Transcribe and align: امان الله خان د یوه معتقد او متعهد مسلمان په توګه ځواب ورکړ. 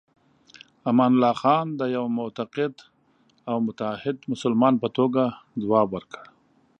امان 0.89 1.11
الله 1.15 1.33
خان 1.41 1.65
د 1.79 1.81
یوه 1.95 2.09
معتقد 2.17 2.73
او 3.49 3.57
متعهد 3.67 4.17
مسلمان 4.31 4.73
په 4.83 4.87
توګه 4.97 5.23
ځواب 5.63 5.87
ورکړ. 5.91 6.23